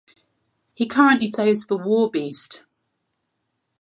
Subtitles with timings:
[0.73, 2.61] He currently plays for Warbeast.